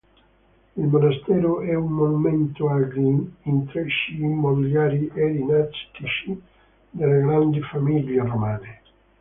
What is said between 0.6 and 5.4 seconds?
Il monastero è un monumento agli intrecci immobiliari e